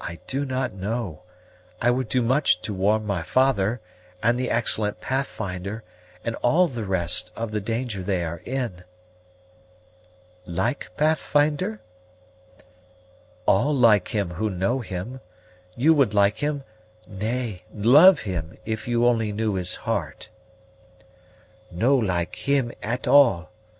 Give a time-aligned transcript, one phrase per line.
[0.00, 1.24] "I do not know;
[1.82, 3.80] I would do much to warn my father,
[4.22, 5.82] and the excellent Pathfinder,
[6.22, 8.84] and all the rest, of the danger they are in."
[10.46, 11.80] "Like Pathfinder?"
[13.44, 15.20] "All like him who know him
[15.74, 16.62] you would like him,
[17.08, 20.28] nay, love him, if you only knew his heart!"
[21.72, 23.50] "No like him at all.